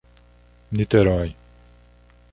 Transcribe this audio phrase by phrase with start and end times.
[0.71, 1.29] Niterói